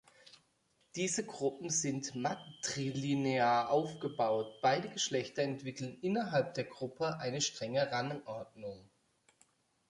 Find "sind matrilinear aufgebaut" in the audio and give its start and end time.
1.69-4.57